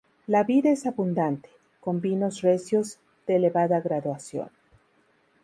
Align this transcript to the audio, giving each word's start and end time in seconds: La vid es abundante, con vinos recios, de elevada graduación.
La 0.25 0.43
vid 0.43 0.65
es 0.65 0.87
abundante, 0.87 1.47
con 1.79 2.01
vinos 2.01 2.41
recios, 2.41 2.97
de 3.27 3.35
elevada 3.35 3.81
graduación. 3.81 4.49